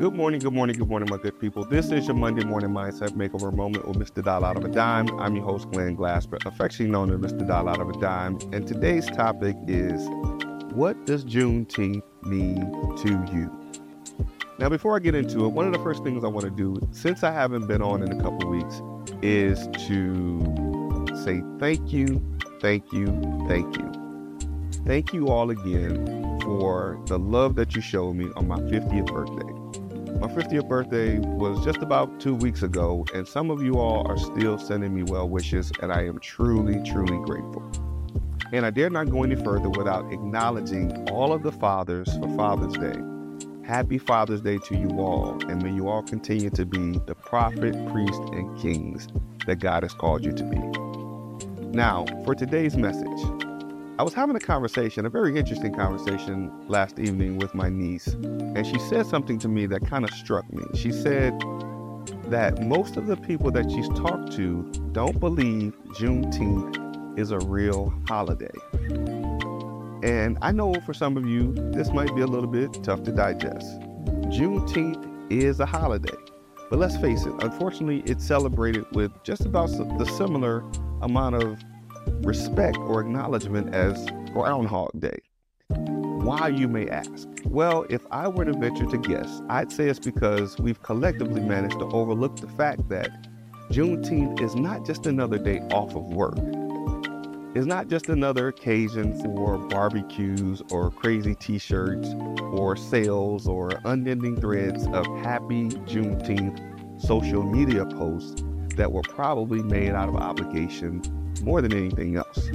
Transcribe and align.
Good 0.00 0.14
morning, 0.14 0.40
good 0.40 0.54
morning, 0.54 0.78
good 0.78 0.88
morning, 0.88 1.10
my 1.10 1.18
good 1.18 1.38
people. 1.38 1.62
This 1.62 1.90
is 1.90 2.06
your 2.06 2.16
Monday 2.16 2.42
morning 2.42 2.70
mindset 2.70 3.10
makeover 3.10 3.54
moment 3.54 3.86
with 3.86 3.98
Mr. 3.98 4.24
Dollar 4.24 4.46
Out 4.46 4.56
of 4.56 4.64
a 4.64 4.68
Dime. 4.68 5.10
I'm 5.20 5.36
your 5.36 5.44
host, 5.44 5.70
Glenn 5.72 5.94
Glasper, 5.94 6.38
affectionately 6.46 6.90
known 6.90 7.10
as 7.10 7.32
Mr. 7.32 7.46
Dollar 7.46 7.72
Out 7.72 7.82
of 7.82 7.90
a 7.90 8.00
Dime. 8.00 8.38
And 8.50 8.66
today's 8.66 9.04
topic 9.08 9.56
is 9.68 10.02
what 10.72 11.04
does 11.04 11.22
Juneteenth 11.26 12.00
mean 12.22 12.96
to 12.96 13.10
you? 13.30 13.52
Now, 14.58 14.70
before 14.70 14.96
I 14.96 15.00
get 15.00 15.14
into 15.14 15.44
it, 15.44 15.48
one 15.48 15.66
of 15.66 15.74
the 15.74 15.78
first 15.80 16.02
things 16.02 16.24
I 16.24 16.28
want 16.28 16.44
to 16.44 16.50
do, 16.50 16.80
since 16.92 17.22
I 17.22 17.30
haven't 17.30 17.66
been 17.66 17.82
on 17.82 18.02
in 18.02 18.10
a 18.10 18.22
couple 18.22 18.48
weeks, 18.48 18.80
is 19.20 19.68
to 19.86 21.04
say 21.26 21.42
thank 21.58 21.92
you, 21.92 22.24
thank 22.62 22.90
you, 22.90 23.06
thank 23.46 23.76
you. 23.76 23.92
Thank 24.86 25.12
you 25.12 25.28
all 25.28 25.50
again 25.50 26.40
for 26.40 26.98
the 27.04 27.18
love 27.18 27.54
that 27.56 27.76
you 27.76 27.82
showed 27.82 28.14
me 28.14 28.30
on 28.34 28.48
my 28.48 28.60
50th 28.60 29.06
birthday. 29.06 29.59
My 30.20 30.26
50th 30.26 30.68
birthday 30.68 31.18
was 31.18 31.64
just 31.64 31.78
about 31.78 32.20
two 32.20 32.34
weeks 32.34 32.62
ago, 32.62 33.06
and 33.14 33.26
some 33.26 33.50
of 33.50 33.62
you 33.62 33.78
all 33.78 34.06
are 34.06 34.18
still 34.18 34.58
sending 34.58 34.94
me 34.94 35.02
well 35.02 35.26
wishes, 35.26 35.72
and 35.80 35.90
I 35.90 36.04
am 36.04 36.20
truly, 36.20 36.74
truly 36.84 37.16
grateful. 37.24 37.62
And 38.52 38.66
I 38.66 38.70
dare 38.70 38.90
not 38.90 39.08
go 39.08 39.22
any 39.22 39.34
further 39.34 39.70
without 39.70 40.12
acknowledging 40.12 41.08
all 41.08 41.32
of 41.32 41.42
the 41.42 41.50
fathers 41.50 42.14
for 42.18 42.36
Father's 42.36 42.74
Day. 42.74 43.00
Happy 43.66 43.96
Father's 43.96 44.42
Day 44.42 44.58
to 44.58 44.76
you 44.76 44.90
all, 45.00 45.38
and 45.48 45.62
may 45.62 45.72
you 45.72 45.88
all 45.88 46.02
continue 46.02 46.50
to 46.50 46.66
be 46.66 46.98
the 47.06 47.14
prophet, 47.14 47.72
priest, 47.90 48.20
and 48.34 48.60
kings 48.60 49.08
that 49.46 49.56
God 49.56 49.84
has 49.84 49.94
called 49.94 50.22
you 50.22 50.32
to 50.32 50.44
be. 50.44 50.58
Now, 51.68 52.04
for 52.26 52.34
today's 52.34 52.76
message, 52.76 53.46
I 54.00 54.02
was 54.02 54.14
having 54.14 54.34
a 54.34 54.40
conversation, 54.40 55.04
a 55.04 55.10
very 55.10 55.36
interesting 55.36 55.74
conversation 55.74 56.50
last 56.68 56.98
evening 56.98 57.36
with 57.36 57.54
my 57.54 57.68
niece, 57.68 58.06
and 58.06 58.66
she 58.66 58.78
said 58.78 59.04
something 59.04 59.38
to 59.40 59.46
me 59.46 59.66
that 59.66 59.86
kind 59.86 60.04
of 60.04 60.10
struck 60.12 60.50
me. 60.50 60.62
She 60.74 60.90
said 60.90 61.38
that 62.30 62.62
most 62.62 62.96
of 62.96 63.06
the 63.06 63.18
people 63.18 63.50
that 63.50 63.70
she's 63.70 63.90
talked 63.90 64.32
to 64.36 64.62
don't 64.92 65.20
believe 65.20 65.76
Juneteenth 65.88 67.18
is 67.18 67.30
a 67.30 67.40
real 67.40 67.92
holiday. 68.08 68.48
And 70.02 70.38
I 70.40 70.50
know 70.50 70.72
for 70.86 70.94
some 70.94 71.18
of 71.18 71.26
you, 71.26 71.52
this 71.74 71.92
might 71.92 72.16
be 72.16 72.22
a 72.22 72.26
little 72.26 72.48
bit 72.48 72.82
tough 72.82 73.02
to 73.02 73.12
digest. 73.12 73.80
Juneteenth 74.30 75.30
is 75.30 75.60
a 75.60 75.66
holiday, 75.66 76.16
but 76.70 76.78
let's 76.78 76.96
face 76.96 77.26
it, 77.26 77.34
unfortunately, 77.40 78.02
it's 78.06 78.26
celebrated 78.26 78.86
with 78.94 79.12
just 79.24 79.44
about 79.44 79.66
the 79.98 80.06
similar 80.16 80.64
amount 81.02 81.34
of 81.34 81.58
respect 82.06 82.78
or 82.78 83.00
acknowledgement 83.00 83.74
as 83.74 84.06
Groundhog 84.32 84.90
Day. 85.00 85.18
Why, 85.68 86.48
you 86.48 86.68
may 86.68 86.88
ask? 86.88 87.28
Well, 87.44 87.86
if 87.88 88.06
I 88.10 88.28
were 88.28 88.44
to 88.44 88.52
venture 88.52 88.86
to 88.86 88.98
guess, 88.98 89.40
I'd 89.48 89.72
say 89.72 89.88
it's 89.88 89.98
because 89.98 90.58
we've 90.58 90.82
collectively 90.82 91.40
managed 91.40 91.78
to 91.78 91.86
overlook 91.86 92.36
the 92.36 92.48
fact 92.48 92.88
that 92.90 93.10
Juneteenth 93.70 94.40
is 94.40 94.54
not 94.54 94.84
just 94.84 95.06
another 95.06 95.38
day 95.38 95.60
off 95.70 95.94
of 95.94 96.04
work 96.12 96.36
It's 97.54 97.66
not 97.66 97.88
just 97.88 98.08
another 98.08 98.48
occasion 98.48 99.18
for 99.22 99.58
barbecues 99.58 100.60
or 100.70 100.90
crazy 100.90 101.34
t 101.36 101.58
shirts 101.58 102.08
or 102.52 102.76
sales 102.76 103.46
or 103.48 103.70
unending 103.84 104.40
threads 104.40 104.86
of 104.88 105.06
happy 105.24 105.68
Juneteenth 105.68 107.00
social 107.00 107.42
media 107.42 107.86
posts 107.86 108.42
that 108.76 108.90
were 108.90 109.02
probably 109.02 109.62
made 109.62 109.90
out 109.90 110.08
of 110.08 110.16
obligation 110.16 111.00
more 111.42 111.60
than 111.60 111.72
anything 111.72 112.16
else. 112.16 112.50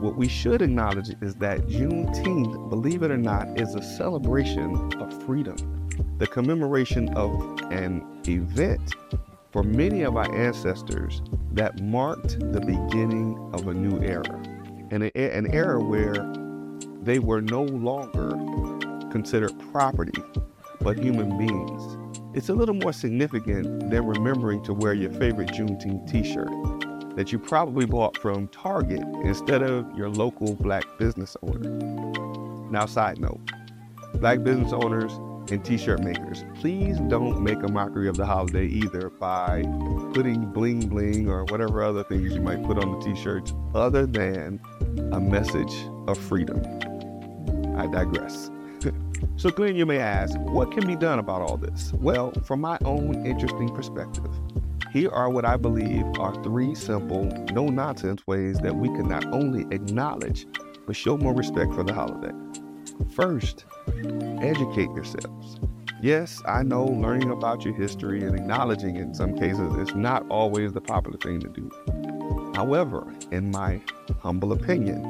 What 0.00 0.16
we 0.16 0.28
should 0.28 0.60
acknowledge 0.60 1.10
is 1.22 1.34
that 1.36 1.60
Juneteenth, 1.66 2.68
believe 2.68 3.02
it 3.02 3.10
or 3.10 3.16
not, 3.16 3.58
is 3.58 3.74
a 3.74 3.82
celebration 3.82 4.92
of 5.00 5.24
freedom, 5.24 5.56
the 6.18 6.26
commemoration 6.26 7.08
of 7.14 7.32
an 7.70 8.04
event 8.26 8.94
for 9.50 9.62
many 9.62 10.02
of 10.02 10.16
our 10.16 10.30
ancestors 10.34 11.22
that 11.52 11.80
marked 11.80 12.38
the 12.52 12.60
beginning 12.60 13.38
of 13.54 13.68
a 13.68 13.72
new 13.72 13.98
era, 14.02 14.42
and 14.90 15.04
an 15.04 15.54
era 15.54 15.82
where 15.82 16.14
they 17.02 17.18
were 17.18 17.40
no 17.40 17.62
longer 17.62 18.30
considered 19.10 19.52
property, 19.72 20.22
but 20.80 20.98
human 20.98 21.38
beings. 21.38 21.96
It's 22.34 22.48
a 22.48 22.54
little 22.54 22.74
more 22.74 22.92
significant 22.92 23.90
than 23.90 24.04
remembering 24.04 24.62
to 24.64 24.74
wear 24.74 24.92
your 24.92 25.12
favorite 25.12 25.48
Juneteenth 25.48 26.10
t 26.10 26.24
shirt 26.24 26.50
that 27.16 27.32
you 27.32 27.38
probably 27.38 27.86
bought 27.86 28.18
from 28.18 28.48
Target 28.48 29.02
instead 29.22 29.62
of 29.62 29.86
your 29.96 30.08
local 30.08 30.54
black 30.54 30.84
business 30.98 31.36
owner. 31.42 31.70
Now, 32.70 32.86
side 32.86 33.20
note 33.20 33.40
black 34.14 34.42
business 34.42 34.72
owners 34.72 35.12
and 35.50 35.62
t-shirt 35.64 36.02
makers, 36.02 36.44
please 36.54 36.98
don't 37.08 37.42
make 37.42 37.62
a 37.62 37.68
mockery 37.68 38.08
of 38.08 38.16
the 38.16 38.24
holiday 38.24 38.66
either 38.66 39.10
by 39.10 39.62
putting 40.14 40.50
bling 40.52 40.88
bling 40.88 41.28
or 41.28 41.44
whatever 41.44 41.82
other 41.82 42.02
things 42.04 42.32
you 42.32 42.40
might 42.40 42.62
put 42.64 42.78
on 42.78 42.98
the 42.98 43.04
t-shirts 43.04 43.52
other 43.74 44.06
than 44.06 44.60
a 45.12 45.20
message 45.20 45.74
of 46.06 46.16
freedom. 46.16 46.62
I 47.76 47.86
digress. 47.86 48.50
so 49.36 49.50
Glenn, 49.50 49.76
you 49.76 49.84
may 49.84 49.98
ask, 49.98 50.38
what 50.40 50.72
can 50.72 50.86
be 50.86 50.96
done 50.96 51.18
about 51.18 51.42
all 51.42 51.56
this? 51.56 51.92
Well, 51.94 52.32
from 52.44 52.60
my 52.60 52.78
own 52.84 53.26
interesting 53.26 53.68
perspective, 53.74 54.30
here 54.94 55.10
are 55.10 55.28
what 55.28 55.44
I 55.44 55.56
believe 55.56 56.04
are 56.20 56.40
three 56.44 56.72
simple, 56.76 57.24
no 57.52 57.66
nonsense 57.66 58.24
ways 58.28 58.60
that 58.60 58.76
we 58.76 58.86
can 58.86 59.08
not 59.08 59.26
only 59.34 59.62
acknowledge, 59.74 60.46
but 60.86 60.94
show 60.94 61.16
more 61.16 61.34
respect 61.34 61.74
for 61.74 61.82
the 61.82 61.92
holiday. 61.92 62.32
First, 63.12 63.64
educate 64.40 64.90
yourselves. 64.94 65.58
Yes, 66.00 66.40
I 66.46 66.62
know 66.62 66.84
learning 66.84 67.32
about 67.32 67.64
your 67.64 67.74
history 67.74 68.22
and 68.22 68.36
acknowledging 68.36 68.94
it 68.94 69.02
in 69.02 69.14
some 69.14 69.36
cases 69.36 69.74
is 69.78 69.96
not 69.96 70.24
always 70.28 70.72
the 70.72 70.80
popular 70.80 71.18
thing 71.18 71.40
to 71.40 71.48
do. 71.48 72.52
However, 72.54 73.12
in 73.32 73.50
my 73.50 73.80
humble 74.20 74.52
opinion, 74.52 75.02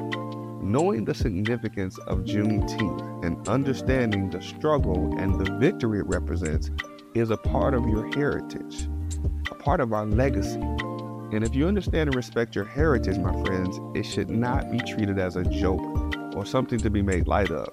knowing 0.63 1.05
the 1.05 1.13
significance 1.13 1.99
of 2.07 2.21
Juneteenth 2.21 3.23
and 3.23 3.47
understanding 3.47 4.31
the 4.31 4.41
struggle 4.41 5.15
and 5.19 5.39
the 5.39 5.53
victory 5.59 5.99
it 5.99 6.07
represents 6.07 6.71
is 7.13 7.29
a 7.29 7.37
part 7.37 7.75
of 7.75 7.87
your 7.87 8.11
heritage, 8.15 8.87
a 9.49 9.55
part 9.55 9.79
of 9.79 9.93
our 9.93 10.05
legacy. 10.05 10.59
And 10.59 11.43
if 11.43 11.55
you 11.55 11.67
understand 11.67 12.09
and 12.09 12.15
respect 12.15 12.55
your 12.55 12.65
heritage, 12.65 13.17
my 13.17 13.33
friends, 13.43 13.79
it 13.95 14.03
should 14.03 14.29
not 14.29 14.71
be 14.71 14.79
treated 14.79 15.19
as 15.19 15.35
a 15.35 15.43
joke 15.43 15.81
or 16.35 16.45
something 16.45 16.79
to 16.79 16.89
be 16.89 17.01
made 17.01 17.27
light 17.27 17.51
of. 17.51 17.69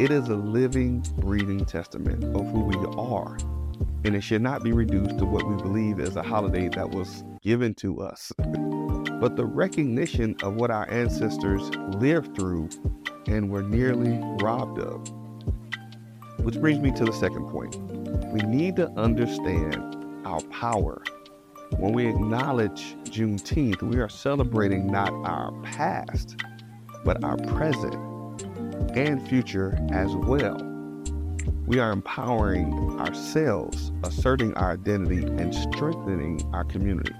It 0.00 0.10
is 0.10 0.28
a 0.28 0.36
living, 0.36 1.00
breathing 1.18 1.64
testament 1.64 2.24
of 2.24 2.46
who 2.50 2.64
we 2.64 2.76
are, 2.98 3.36
and 4.04 4.16
it 4.16 4.20
should 4.22 4.42
not 4.42 4.62
be 4.62 4.72
reduced 4.72 5.18
to 5.18 5.24
what 5.24 5.48
we 5.48 5.56
believe 5.62 6.00
is 6.00 6.16
a 6.16 6.22
holiday 6.22 6.68
that 6.70 6.90
was 6.90 7.24
given 7.42 7.74
to 7.74 8.00
us, 8.00 8.32
but 8.38 9.36
the 9.36 9.44
recognition 9.44 10.34
of 10.42 10.54
what 10.54 10.70
our 10.70 10.88
ancestors 10.90 11.68
lived 12.00 12.36
through 12.36 12.68
and 13.26 13.50
were 13.50 13.62
nearly 13.62 14.18
robbed 14.40 14.80
of. 14.80 15.08
Which 16.40 16.56
brings 16.56 16.80
me 16.80 16.90
to 16.92 17.04
the 17.04 17.12
second 17.12 17.48
point. 17.48 17.76
We 18.32 18.40
need 18.40 18.76
to 18.76 18.90
understand 18.90 20.01
our 20.24 20.40
power. 20.50 21.02
When 21.78 21.92
we 21.92 22.06
acknowledge 22.06 22.96
Juneteenth, 23.04 23.82
we 23.82 23.98
are 23.98 24.08
celebrating 24.08 24.86
not 24.86 25.12
our 25.24 25.52
past, 25.62 26.36
but 27.04 27.22
our 27.24 27.36
present 27.38 27.94
and 28.96 29.26
future 29.28 29.78
as 29.90 30.14
well. 30.14 30.60
We 31.66 31.78
are 31.78 31.92
empowering 31.92 33.00
ourselves, 33.00 33.92
asserting 34.04 34.54
our 34.54 34.72
identity, 34.72 35.24
and 35.24 35.54
strengthening 35.54 36.42
our 36.52 36.64
community. 36.64 37.14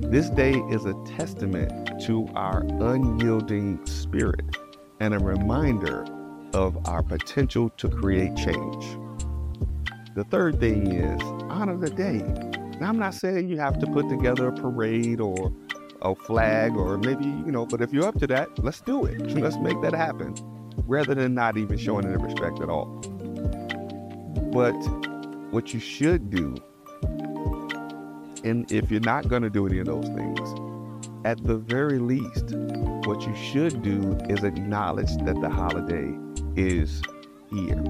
This 0.00 0.30
day 0.30 0.54
is 0.70 0.84
a 0.84 0.94
testament 1.04 2.02
to 2.06 2.28
our 2.34 2.62
unyielding 2.80 3.84
spirit 3.86 4.44
and 5.00 5.14
a 5.14 5.18
reminder 5.18 6.04
of 6.54 6.76
our 6.88 7.02
potential 7.02 7.70
to 7.76 7.88
create 7.88 8.34
change. 8.36 8.98
The 10.14 10.24
third 10.24 10.58
thing 10.58 10.92
is 10.92 11.20
honor 11.56 11.76
the 11.76 11.90
day. 11.90 12.18
Now, 12.80 12.88
I'm 12.90 12.98
not 12.98 13.14
saying 13.14 13.48
you 13.48 13.58
have 13.58 13.78
to 13.78 13.86
put 13.86 14.08
together 14.08 14.48
a 14.48 14.52
parade 14.52 15.20
or 15.20 15.52
a 16.02 16.14
flag 16.14 16.76
or 16.76 16.98
maybe, 16.98 17.24
you 17.24 17.50
know, 17.50 17.64
but 17.64 17.80
if 17.80 17.92
you're 17.92 18.06
up 18.06 18.18
to 18.20 18.26
that, 18.26 18.48
let's 18.62 18.80
do 18.82 19.06
it. 19.06 19.18
Hmm. 19.32 19.38
Let's 19.38 19.56
make 19.56 19.80
that 19.82 19.94
happen 19.94 20.34
rather 20.86 21.14
than 21.14 21.34
not 21.34 21.56
even 21.56 21.78
showing 21.78 22.04
any 22.04 22.22
respect 22.22 22.60
at 22.60 22.68
all. 22.68 22.86
But 24.52 24.76
what 25.50 25.72
you 25.72 25.80
should 25.80 26.30
do, 26.30 26.56
and 28.44 28.70
if 28.70 28.90
you're 28.90 29.00
not 29.00 29.28
going 29.28 29.42
to 29.42 29.50
do 29.50 29.66
any 29.66 29.78
of 29.78 29.86
those 29.86 30.06
things, 30.08 30.54
at 31.24 31.42
the 31.42 31.56
very 31.56 31.98
least, 31.98 32.54
what 33.06 33.26
you 33.26 33.34
should 33.34 33.82
do 33.82 34.16
is 34.28 34.44
acknowledge 34.44 35.16
that 35.24 35.40
the 35.40 35.48
holiday 35.48 36.14
is 36.54 37.02
here. 37.50 37.82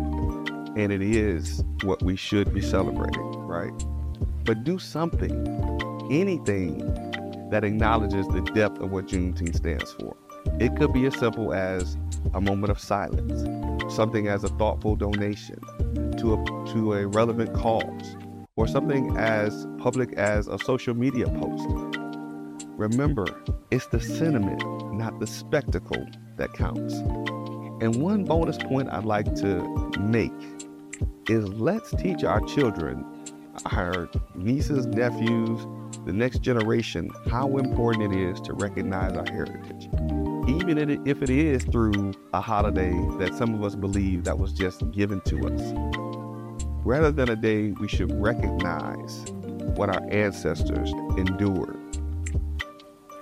And 0.77 0.93
it 0.93 1.03
is 1.03 1.63
what 1.83 2.03
we 2.03 2.17
should 2.17 2.55
be 2.55 2.61
celebrating, 2.61 3.36
right? 3.57 3.85
But 4.45 4.65
do 4.65 4.79
something, 4.79 5.33
anything 6.11 6.79
that 7.51 7.65
acknowledges 7.65 8.27
the 8.29 8.43
depth 8.55 8.81
of 8.81 8.91
what 8.91 9.07
Juneteenth 9.07 9.57
stands 9.57 9.93
for. 9.93 10.17
It 10.61 10.77
could 10.77 10.93
be 10.93 11.07
as 11.07 11.17
simple 11.19 11.53
as 11.53 11.97
a 12.35 12.41
moment 12.41 12.71
of 12.71 12.79
silence, 12.79 13.43
something 13.95 14.29
as 14.29 14.45
a 14.45 14.49
thoughtful 14.49 14.97
donation, 14.97 15.61
to 16.19 16.35
a, 16.35 16.73
to 16.73 16.95
a 16.95 17.07
relevant 17.07 17.55
cause 17.55 18.17
or 18.57 18.67
something 18.67 19.17
as 19.17 19.67
public 19.79 20.13
as 20.15 20.49
a 20.49 20.59
social 20.59 20.95
media 20.95 21.27
post. 21.27 21.99
Remember, 22.77 23.27
it's 23.71 23.87
the 23.87 24.01
sentiment, 24.01 24.63
not 24.95 25.19
the 25.21 25.27
spectacle, 25.27 26.07
that 26.37 26.53
counts. 26.53 26.95
And 27.83 28.03
one 28.03 28.25
bonus 28.25 28.59
point 28.59 28.89
I'd 28.91 29.05
like 29.05 29.35
to 29.37 29.91
make 30.01 30.33
is 31.29 31.49
let's 31.49 31.91
teach 31.93 32.25
our 32.25 32.41
children, 32.41 33.05
our 33.67 34.09
nieces, 34.35 34.87
nephews, 34.87 35.67
the 36.05 36.13
next 36.13 36.41
generation, 36.41 37.11
how 37.31 37.57
important 37.57 38.13
it 38.13 38.19
is 38.19 38.41
to 38.43 38.53
recognize 38.53 39.17
our 39.17 39.27
heritage. 39.27 39.89
Even 40.49 40.79
if 41.07 41.23
it 41.23 41.31
is 41.31 41.65
through 41.65 42.13
a 42.33 42.41
holiday 42.41 42.93
that 43.19 43.35
some 43.35 43.55
of 43.55 43.65
us 43.65 43.75
believe 43.75 44.25
that 44.25 44.39
was 44.39 44.53
just 44.53 44.89
given 44.93 45.21
to 45.23 45.37
us. 45.49 45.73
Rather 46.85 47.11
than 47.11 47.29
a 47.29 47.37
day, 47.37 47.73
we 47.73 47.89
should 47.89 48.13
recognize 48.23 49.25
what 49.75 49.89
our 49.89 50.03
ancestors 50.13 50.93
endured. 51.19 51.77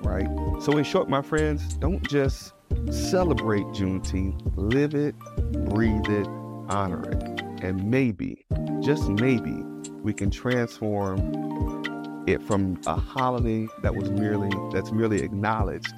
Right? 0.03 0.29
So, 0.61 0.77
in 0.77 0.85
short, 0.85 1.09
my 1.09 1.23
friends, 1.23 1.75
don't 1.75 2.07
just 2.07 2.53
celebrate 2.91 3.65
Juneteenth, 3.69 4.53
live 4.57 4.95
it, 4.95 5.19
breathe 5.71 6.09
it, 6.09 6.27
honor 6.69 7.09
it. 7.11 7.34
And 7.65 7.91
maybe, 7.91 8.45
just 8.83 9.09
maybe, 9.09 9.65
we 10.03 10.13
can 10.13 10.31
transform 10.31 11.19
it 12.27 12.43
from 12.43 12.79
a 12.87 12.95
holiday 12.95 13.67
that 13.81 13.97
was 13.97 14.11
merely 14.11 14.51
that's 14.71 14.93
merely 14.93 15.23
acknowledged 15.23 15.95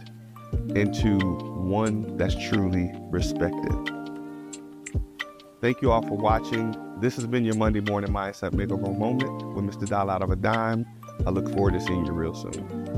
into 0.77 1.19
one 1.19 2.17
that's 2.17 2.37
truly 2.49 2.93
respected. 3.11 3.91
Thank 5.61 5.83
you 5.83 5.91
all 5.91 6.03
for 6.03 6.17
watching. 6.17 6.73
This 7.01 7.17
has 7.17 7.27
been 7.27 7.45
your 7.45 7.57
Monday 7.57 7.81
Morning 7.81 8.13
Mindset 8.13 8.53
Makeover 8.53 8.97
Moment 8.97 9.55
with 9.55 9.65
Mr. 9.65 9.89
Dollar 9.89 10.13
Out 10.13 10.23
of 10.23 10.31
a 10.31 10.37
Dime. 10.37 10.87
I 11.27 11.31
look 11.31 11.53
forward 11.53 11.75
to 11.75 11.81
seeing 11.81 12.07
you 12.07 12.13
real 12.13 12.33
soon. 12.33 12.96